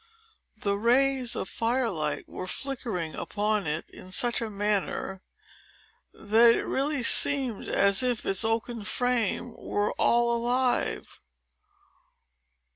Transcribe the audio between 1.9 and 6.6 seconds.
light were flickering upon it in such a manner that